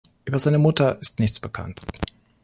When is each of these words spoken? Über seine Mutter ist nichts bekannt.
Über 0.25 0.39
seine 0.39 0.57
Mutter 0.57 0.97
ist 0.99 1.19
nichts 1.19 1.39
bekannt. 1.39 1.79